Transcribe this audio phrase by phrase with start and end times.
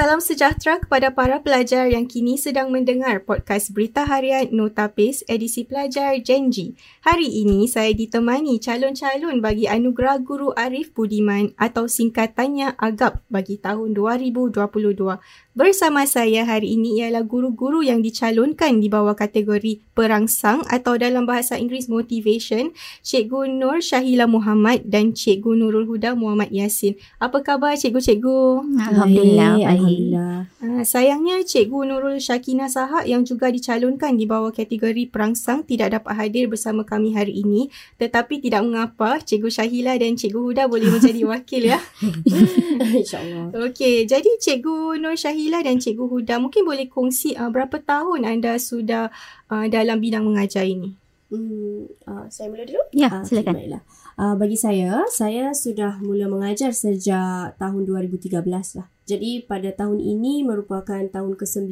[0.00, 6.16] Salam sejahtera kepada para pelajar yang kini sedang mendengar podcast Berita Harian Notapis edisi pelajar
[6.24, 6.72] Genji.
[7.04, 13.92] Hari ini saya ditemani calon-calon bagi Anugerah Guru Arif Budiman atau singkatannya AGAP bagi tahun
[13.92, 15.20] 2022.
[15.52, 21.60] Bersama saya hari ini ialah guru-guru yang dicalonkan di bawah kategori perangsang atau dalam bahasa
[21.60, 22.72] Inggeris motivation,
[23.04, 26.96] Cikgu Nur Syahila Muhammad dan Cikgu Nurul Huda Muhammad Yasin.
[27.20, 28.64] Apa khabar cikgu-cikgu?
[28.80, 29.60] Alhamdulillah.
[29.60, 30.36] Baik, Alhamdulillah.
[30.62, 36.14] Uh, sayangnya Cikgu Nurul Syakina Sahak yang juga dicalonkan di bawah kategori perangsang tidak dapat
[36.14, 37.66] hadir bersama kami hari ini.
[37.98, 41.80] Tetapi tidak mengapa, Cikgu Syahila dan Cikgu Huda boleh menjadi wakil ya.
[43.00, 43.52] InsyaAllah.
[43.70, 48.56] Okey, jadi Cikgu Nur Syahila dan Cikgu Huda mungkin boleh kongsi uh, berapa tahun anda
[48.56, 49.10] sudah
[49.48, 50.94] uh, dalam bidang mengajar ini?
[51.30, 52.82] Hmm, uh, saya mula dulu?
[52.90, 53.54] Ya, Ah, silakan.
[53.54, 53.82] baiklah.
[54.18, 58.42] Uh, bagi saya, saya sudah mula mengajar sejak tahun 2013
[58.76, 58.90] lah.
[59.10, 61.66] Jadi pada tahun ini merupakan tahun ke-9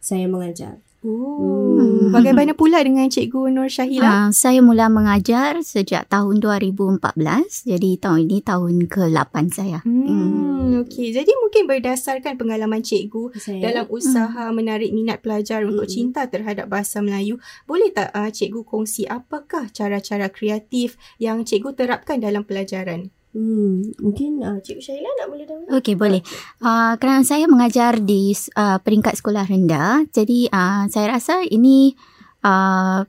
[0.00, 0.80] saya mengajar.
[1.02, 2.14] Oh, Hmm.
[2.14, 4.06] bagaimana pula dengan Cikgu Nur Syahila?
[4.06, 7.66] Uh, saya mula mengajar sejak tahun 2014.
[7.66, 9.82] Jadi tahun ini tahun ke-8 saya.
[9.82, 11.10] Hmm, okey.
[11.10, 16.14] Jadi mungkin berdasarkan pengalaman cikgu Saya, dalam usaha menarik minat pelajar untuk Mm-mm.
[16.14, 22.22] cinta terhadap bahasa Melayu, boleh tak uh, cikgu kongsi apakah cara-cara kreatif yang cikgu terapkan
[22.22, 23.10] dalam pelajaran?
[23.32, 25.66] Hmm, mungkin uh, Cikgu Syaila nak mula dahulu?
[25.80, 26.22] Okey, boleh.
[26.60, 31.96] Uh, kerana saya mengajar di uh, peringkat sekolah rendah, jadi uh, saya rasa ini
[32.44, 33.04] uh,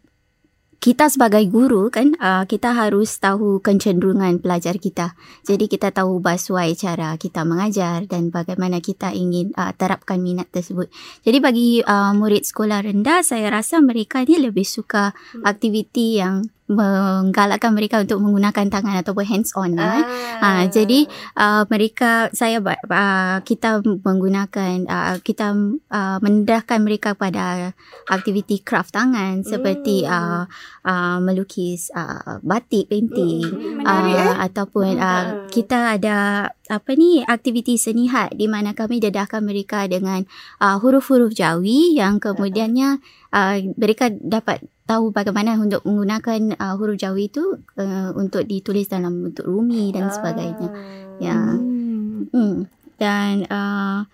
[0.84, 5.16] kita sebagai guru kan uh, kita harus tahu kecenderungan pelajar kita.
[5.48, 10.92] Jadi kita tahu basuai cara kita mengajar dan bagaimana kita ingin uh, terapkan minat tersebut.
[11.24, 15.16] Jadi bagi uh, murid sekolah rendah saya rasa mereka ni lebih suka
[15.48, 20.00] aktiviti yang menggalakkan mereka untuk menggunakan tangan ataupun hands on lah.
[20.00, 20.06] eh.
[20.40, 25.52] Ah, jadi uh, mereka saya uh, kita menggunakan uh, kita
[25.90, 27.76] uh, mendedahkan mereka pada
[28.08, 30.10] aktiviti craft tangan seperti Hmm.
[30.10, 30.44] uh,
[30.84, 34.28] uh, melukis uh, batik painting Hmm, menarik eh.
[34.32, 40.26] uh, ataupun uh, kita ada apa ni aktiviti senihat di mana kami dedahkan mereka dengan
[40.58, 42.98] uh, huruf-huruf Jawi yang kemudiannya
[43.30, 49.30] uh, mereka dapat tahu bagaimana untuk menggunakan uh, huruf Jawi itu uh, untuk ditulis dalam
[49.30, 50.70] bentuk rumi dan sebagainya.
[51.22, 51.38] Ya.
[51.38, 52.28] Hmm.
[52.34, 52.56] Hmm.
[52.98, 54.10] Dan uh,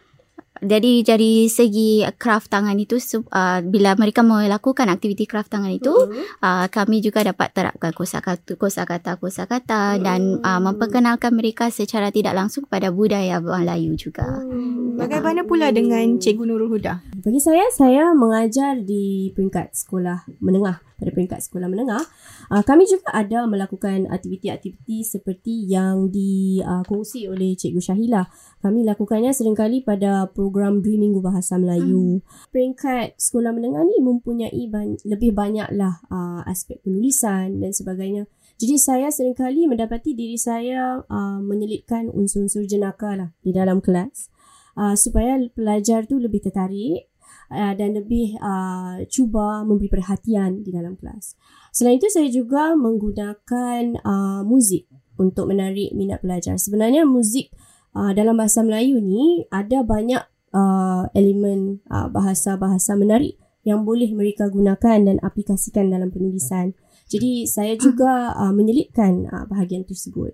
[0.60, 3.00] jadi dari segi craft tangan itu
[3.32, 6.24] uh, bila mereka melakukan aktiviti craft tangan itu Hmm.
[6.42, 12.66] uh, kami juga dapat terapkan kosakata kosakata kosakata dan uh, memperkenalkan mereka secara tidak langsung
[12.70, 14.26] kepada budaya Melayu juga.
[14.26, 14.96] Hmm.
[14.96, 17.02] Bagaimana pula dengan Cikgu Nurul Huda?
[17.20, 20.80] Bagi saya, saya mengajar di peringkat sekolah menengah.
[20.96, 22.04] Pada peringkat sekolah menengah,
[22.52, 28.24] uh, kami juga ada melakukan aktiviti-aktiviti seperti yang dikongsi oleh Cikgu Syahila.
[28.64, 32.24] Kami lakukannya seringkali pada program Dui Minggu Bahasa Melayu.
[32.52, 38.28] Peringkat sekolah menengah ni mempunyai ban- lebih banyaklah uh, aspek penulisan dan sebagainya.
[38.60, 44.39] Jadi saya seringkali mendapati diri saya uh, menyelitkan unsur-unsur jenaka lah di dalam kelas
[44.80, 47.12] uh, supaya pelajar tu lebih tertarik
[47.52, 51.36] uh, dan lebih uh, cuba memberi perhatian di dalam kelas.
[51.76, 54.88] Selain itu saya juga menggunakan uh, muzik
[55.20, 56.56] untuk menarik minat pelajar.
[56.56, 57.52] Sebenarnya muzik
[57.92, 60.24] uh, dalam bahasa Melayu ni ada banyak
[60.56, 63.36] uh, elemen uh, bahasa-bahasa menarik
[63.68, 66.74] yang boleh mereka gunakan dan aplikasikan dalam penulisan.
[67.12, 70.34] Jadi saya juga uh, menyelitkan uh, bahagian tersebut.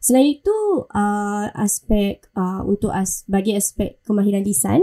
[0.00, 4.80] Selain itu uh, aspek uh, untuk as, bagi aspek kemahiran lisan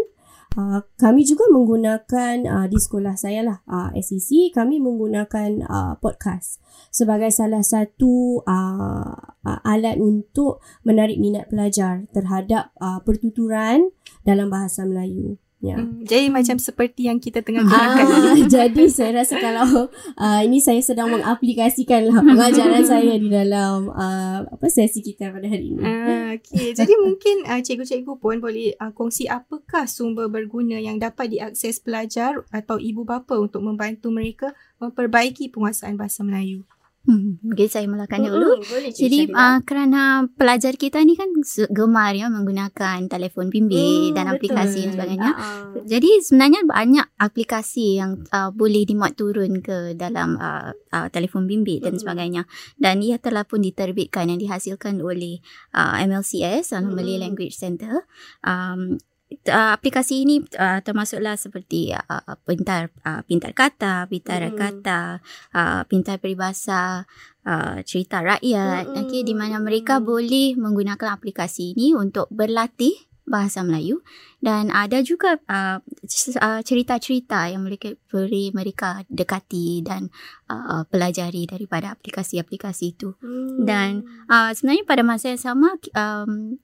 [0.58, 6.58] Uh, kami juga menggunakan uh, di sekolah saya lah uh, SEC kami menggunakan uh, podcast
[6.90, 9.14] sebagai salah satu uh,
[9.44, 13.94] uh, alat untuk menarik minat pelajar terhadap uh, pertuturan
[14.26, 15.38] dalam bahasa Melayu.
[15.58, 15.82] Ya.
[15.82, 20.62] Hmm, jadi macam seperti yang kita tengah gunakan Ah, jadi saya rasa kalau uh, ini
[20.62, 25.82] saya sedang mengaplikasikan lah pengajaran saya di dalam uh, apa sesi kita pada hari ini.
[25.82, 26.78] Ah, okay.
[26.78, 32.46] Jadi mungkin uh, cikgu-cikgu pun boleh uh, kongsi apakah sumber berguna yang dapat diakses pelajar
[32.54, 36.70] atau ibu bapa untuk membantu mereka memperbaiki penguasaan bahasa Melayu.
[37.08, 38.60] Hmm, mungkin saya mulakan dulu.
[38.68, 41.32] Boleh Cik Jadi uh, kerana pelajar kita ni kan
[41.72, 44.36] gemar ya menggunakan telefon bimbit Hmm, dan betul.
[44.36, 45.32] aplikasi dan sebagainya.
[45.32, 45.72] Ah.
[45.88, 51.80] Jadi sebenarnya banyak aplikasi yang uh, boleh dimuat turun ke dalam uh, uh, telefon bimbit
[51.80, 52.04] dan Mm-mm.
[52.04, 52.44] sebagainya.
[52.76, 55.40] Dan ia telah pun diterbitkan yang dihasilkan oleh
[55.72, 57.24] uh, MLCS, uh, Malay.
[57.24, 58.04] Language Center.
[58.44, 59.00] Um,
[59.48, 64.58] uh, aplikasi ini uh, termasuklah seperti uh, pintar uh, pintar kata, pintar Mm-mm.
[64.58, 65.20] kata,
[65.56, 67.04] uh, pintar peribahasa,
[67.44, 68.88] uh, cerita rakyat.
[68.88, 69.02] Mm-mm.
[69.08, 72.96] Okay, di mana mereka boleh menggunakan aplikasi ini untuk berlatih
[73.28, 74.00] bahasa Melayu
[74.40, 75.84] dan ada juga uh,
[76.64, 80.08] cerita-cerita yang mereka boleh mereka dekati dan
[80.48, 83.20] uh, pelajari daripada aplikasi-aplikasi itu.
[83.20, 83.68] Hmm.
[83.68, 86.56] Dan uh, sebenarnya pada masa yang sama um,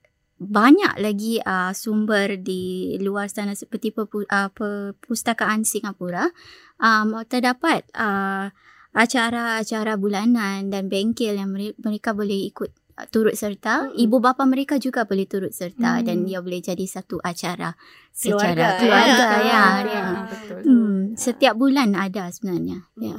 [0.46, 6.30] banyak lagi uh, sumber di luar sana seperti perpu, uh, perpustakaan Singapura
[6.78, 8.52] um, terdapat uh,
[8.94, 12.70] acara-acara bulanan dan bengkel yang mereka boleh ikut
[13.00, 13.98] uh, turut serta hmm.
[13.98, 16.06] ibu bapa mereka juga boleh turut serta hmm.
[16.06, 17.74] dan dia boleh jadi satu acara
[18.14, 20.06] secara keluarga, keluarga ya, ya, ya.
[20.30, 20.60] betul.
[20.62, 23.18] Hmm, setiap bulan ada sebenarnya ya.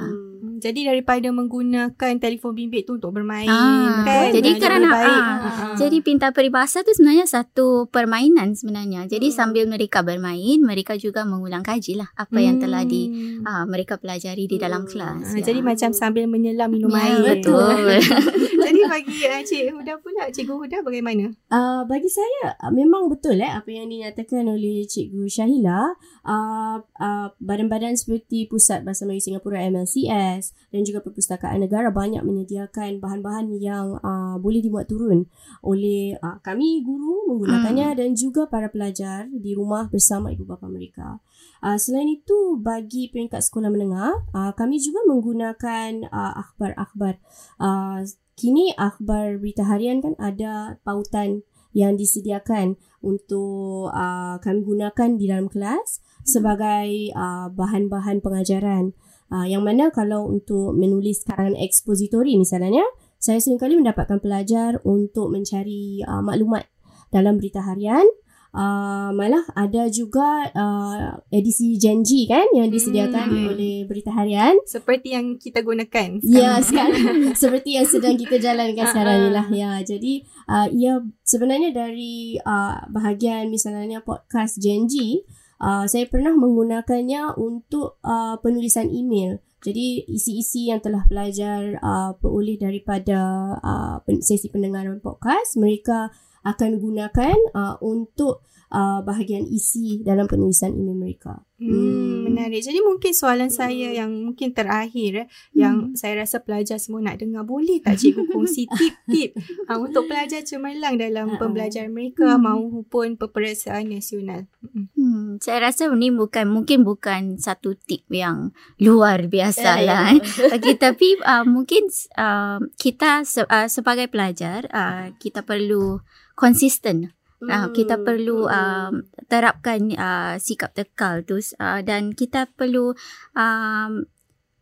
[0.65, 0.73] Hmm.
[0.73, 4.33] Jadi daripada menggunakan telefon bimbit tu untuk bermain ah, kan.
[4.33, 9.05] Jadi kerana ah, ah, jadi pintar peribahasa tu sebenarnya satu permainan sebenarnya.
[9.05, 9.37] Jadi hmm.
[9.37, 12.45] sambil mereka bermain, mereka juga mengulang kaji lah apa hmm.
[12.49, 13.01] yang telah di
[13.45, 14.89] ah, mereka pelajari di dalam hmm.
[14.89, 15.25] kelas.
[15.29, 15.43] Ah, ya.
[15.53, 17.37] Jadi macam sambil menyelam minum ya, air.
[17.37, 18.01] Betul.
[18.65, 21.31] jadi bagi uh, Cik Huda pula, Cikgu Huda bagaimana?
[21.51, 25.95] Uh, bagi saya memang betul eh apa yang dinyatakan oleh Cikgu Syahila.
[26.25, 32.97] Uh, uh, badan-badan seperti Pusat Bahasa Melayu Singapura MLCS dan juga perpustakaan negara banyak menyediakan
[33.03, 35.27] bahan-bahan yang uh, boleh dimuat turun
[35.61, 37.97] oleh uh, kami guru menggunakannya hmm.
[37.99, 41.19] dan juga para pelajar di rumah bersama ibu bapa mereka.
[41.61, 47.19] Uh, selain itu bagi peringkat sekolah menengah uh, kami juga menggunakan uh, akhbar-akhbar
[47.59, 48.05] uh,
[48.35, 55.51] kini akhbar berita harian kan ada pautan yang disediakan untuk uh, kami gunakan di dalam
[55.51, 58.95] kelas sebagai uh, bahan-bahan pengajaran.
[59.27, 62.85] Uh, yang mana kalau untuk menulis karangan ekspositori misalnya,
[63.19, 66.63] saya seringkali mendapatkan pelajar untuk mencari uh, maklumat
[67.11, 68.07] dalam berita harian.
[68.55, 73.51] Uh, malah ada juga uh, edisi janji kan yang disediakan hmm.
[73.51, 76.39] oleh berita harian seperti yang kita gunakan sekarang.
[76.39, 81.75] ya sekarang seperti yang sedang kita jalankan sekarang ni lah ya jadi uh, ia sebenarnya
[81.75, 85.27] dari uh, bahagian misalnya podcast janji
[85.61, 89.39] uh, saya pernah menggunakannya untuk uh, penulisan email.
[89.65, 93.17] Jadi isi-isi yang telah pelajar uh, peroleh daripada
[93.57, 96.13] uh, sesi pendengaran podcast, mereka
[96.45, 101.45] akan gunakan uh, untuk uh, bahagian isi dalam penulisan email mereka.
[101.55, 102.15] Hmm, hmm.
[102.27, 102.67] menarik.
[102.67, 103.55] Jadi mungkin soalan hmm.
[103.55, 105.55] saya yang mungkin terakhir eh, hmm.
[105.55, 109.39] yang saya rasa pelajar semua nak dengar boleh tak cikgu kongsi tip-tip
[109.71, 112.43] uh, untuk pelajar cemerlang dalam uh pembelajaran mereka hmm.
[112.43, 114.51] maupun peperiksaan nasional.
[114.59, 114.91] Hmm.
[114.95, 115.27] hmm.
[115.39, 118.51] Saya rasa ini bukan mungkin bukan satu tip yang
[118.83, 120.11] luar biasa eh, lah.
[120.11, 120.75] Eh.
[120.75, 121.87] tapi uh, mungkin
[122.19, 126.03] uh, kita se- uh, sebagai pelajar uh, kita perlu
[126.35, 128.89] konsisten Uh, kita perlu uh,
[129.27, 132.95] terapkan uh, sikap tekal tu uh, dan kita perlu
[133.35, 133.89] uh,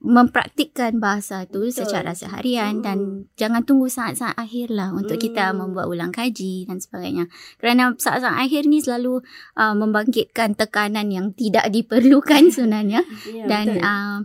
[0.03, 1.87] mempraktikkan bahasa tu Betul.
[1.87, 2.83] secara seharian hmm.
[2.83, 2.97] dan
[3.39, 5.25] jangan tunggu saat-saat akhir lah untuk hmm.
[5.31, 7.31] kita membuat ulang kaji dan sebagainya.
[7.55, 9.23] Kerana saat-saat akhir ni selalu
[9.55, 14.17] uh, membangkitkan tekanan yang tidak diperlukan sebenarnya ya, dan uh,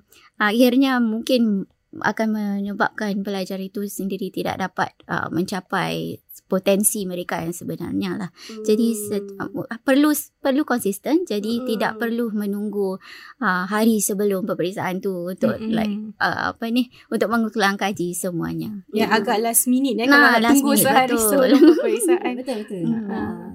[0.42, 6.18] akhirnya mungkin akan menyebabkan pelajar itu sendiri tidak dapat uh, mencapai
[6.48, 8.30] potensi mereka yang sebenarnya lah.
[8.32, 8.64] Hmm.
[8.64, 8.88] Jadi
[9.36, 10.10] uh, perlu
[10.40, 11.28] perlu konsisten.
[11.28, 11.64] Jadi hmm.
[11.68, 12.96] tidak perlu menunggu
[13.44, 15.70] uh, hari sebelum peperiksaan tu untuk hmm.
[15.70, 18.72] like uh, apa ni untuk mengulang kaji semuanya.
[18.90, 19.16] Ya hmm.
[19.20, 21.28] agak last minute ya nah, kalau tunggu minute, sehari betul.
[21.28, 22.32] sebelum peperiksaan.
[22.40, 22.82] betul betul.
[22.88, 23.06] Hmm.
[23.06, 23.48] Uh,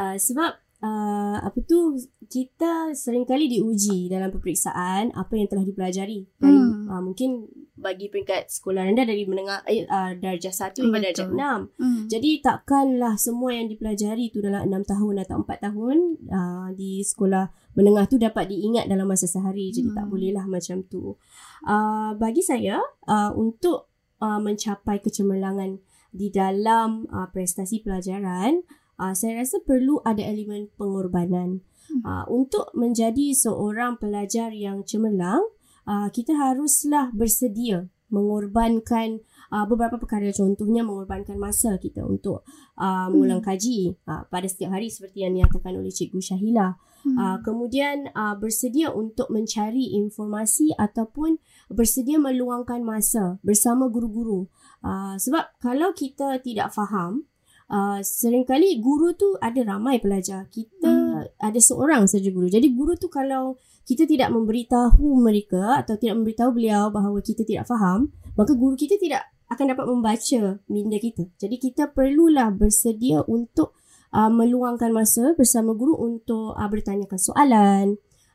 [0.00, 6.56] uh, sebab uh, apa tu kita seringkali diuji dalam peperiksaan apa yang telah dipelajari dari
[6.56, 6.88] hmm.
[6.88, 7.44] uh, mungkin
[7.80, 11.80] bagi peringkat sekolah rendah dari menengah eh, uh, darjah 1 hingga darjah 6.
[11.80, 12.02] Hmm.
[12.06, 15.96] Jadi takkanlah semua yang dipelajari itu dalam 6 tahun atau 4 tahun
[16.28, 19.72] uh, di sekolah menengah tu dapat diingat dalam masa sehari.
[19.72, 19.96] Jadi hmm.
[19.96, 21.16] tak bolehlah macam tu.
[21.64, 23.88] Uh, bagi saya uh, untuk
[24.20, 25.80] uh, mencapai kecemerlangan
[26.12, 28.62] di dalam uh, prestasi pelajaran
[29.00, 31.64] uh, saya rasa perlu ada elemen pengorbanan.
[31.88, 32.02] Hmm.
[32.04, 35.42] Uh, untuk menjadi seorang pelajar yang cemerlang,
[35.90, 39.22] uh, kita haruslah bersedia mengorbankan
[39.54, 42.42] uh, beberapa perkara contohnya mengorbankan masa kita untuk
[42.78, 43.48] uh, mengulang hmm.
[43.50, 46.74] kaji uh, pada setiap hari seperti yang dinyatakan oleh Cikgu Syahila.
[47.06, 47.16] Hmm.
[47.16, 51.38] Uh, kemudian uh, bersedia untuk mencari informasi ataupun
[51.70, 54.50] bersedia meluangkan masa bersama guru-guru.
[54.82, 57.30] Uh, sebab kalau kita tidak faham
[57.70, 60.50] Uh, seringkali guru tu ada ramai pelajar.
[60.50, 60.79] Kita
[61.20, 61.36] hmm.
[61.36, 62.48] ada seorang saja guru.
[62.48, 67.66] Jadi guru tu kalau kita tidak memberitahu mereka atau tidak memberitahu beliau bahawa kita tidak
[67.66, 71.26] faham, maka guru kita tidak akan dapat membaca minda kita.
[71.36, 73.74] Jadi kita perlulah bersedia untuk
[74.14, 77.86] uh, meluangkan masa bersama guru untuk uh, bertanyakan soalan,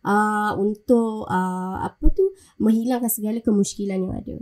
[0.04, 4.38] uh, untuk uh, apa tu menghilangkan segala kemusykilan yang ada.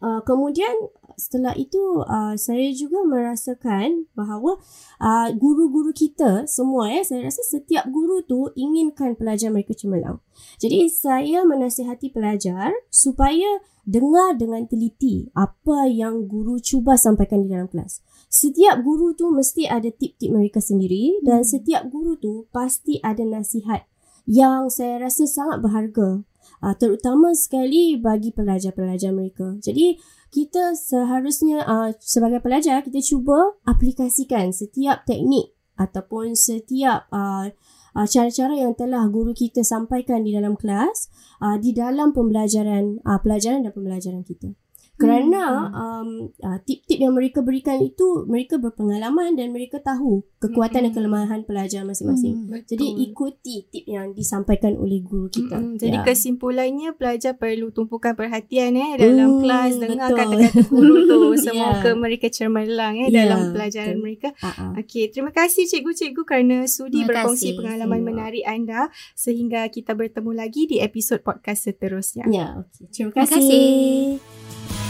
[0.00, 0.72] Uh, kemudian
[1.20, 4.56] setelah itu uh, saya juga merasakan bahawa
[4.96, 10.24] uh, guru-guru kita semua ya saya rasa setiap guru tu inginkan pelajar mereka cemerlang.
[10.56, 17.68] Jadi saya menasihati pelajar supaya dengar dengan teliti apa yang guru cuba sampaikan di dalam
[17.68, 18.00] kelas.
[18.32, 23.84] Setiap guru tu mesti ada tip-tip mereka sendiri dan setiap guru tu pasti ada nasihat
[24.24, 26.22] yang saya rasa sangat berharga
[26.62, 29.56] uh, terutama sekali bagi pelajar-pelajar mereka.
[29.58, 29.98] Jadi
[30.30, 37.50] kita seharusnya uh, sebagai pelajar kita cuba aplikasikan setiap teknik ataupun setiap uh,
[37.98, 41.10] uh, cara-cara yang telah guru kita sampaikan di dalam kelas
[41.42, 44.54] uh, di dalam pembelajaran uh, pelajaran dan pembelajaran kita.
[45.00, 50.92] Kerana um, uh, tip-tip yang mereka berikan itu mereka berpengalaman dan mereka tahu kekuatan dan
[50.92, 52.46] kelemahan pelajar masing-masing.
[52.46, 55.56] Hmm, Jadi ikuti tip yang disampaikan oleh guru kita.
[55.56, 55.76] Mm-mm.
[55.76, 56.04] Jadi Ya.
[56.04, 60.18] kesimpulannya pelajar perlu tumpukan perhatian eh dalam Hmm, kelas dengar betul.
[60.18, 61.94] kata-kata guru tu semoga Ya.
[61.94, 64.02] mereka cemerlang eh Ya, dalam pelajaran betul.
[64.02, 64.28] mereka.
[64.38, 64.70] Uh-uh.
[64.78, 67.56] Okey, terima kasih cikgu-cikgu kerana sudi Terima berkongsi kasih.
[67.56, 68.06] pengalaman Siap.
[68.06, 68.80] menarik anda
[69.14, 72.24] sehingga kita bertemu lagi di episod podcast seterusnya.
[72.26, 72.84] Ya, okey.
[72.90, 73.38] Terima Terima kasih.
[73.38, 74.89] kasih.